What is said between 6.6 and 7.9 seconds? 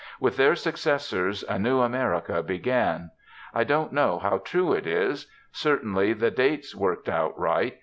worked out right.